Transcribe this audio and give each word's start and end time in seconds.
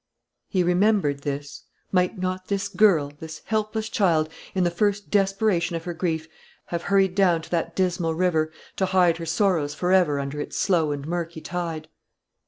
He 0.49 0.63
remembered 0.63 1.21
this. 1.21 1.65
Might 1.91 2.17
not 2.17 2.47
this 2.47 2.69
girl, 2.69 3.13
this 3.19 3.43
helpless 3.45 3.87
child, 3.87 4.29
in 4.55 4.63
the 4.63 4.71
first 4.71 5.11
desperation 5.11 5.75
of 5.75 5.83
her 5.83 5.93
grief, 5.93 6.27
have 6.65 6.81
hurried 6.81 7.13
down 7.13 7.43
to 7.43 7.51
that 7.51 7.75
dismal 7.75 8.15
river, 8.15 8.51
to 8.77 8.87
hide 8.87 9.17
her 9.17 9.27
sorrows 9.27 9.75
for 9.75 9.91
ever 9.91 10.19
under 10.19 10.41
its 10.41 10.57
slow 10.57 10.91
and 10.91 11.05
murky 11.07 11.39
tide? 11.39 11.87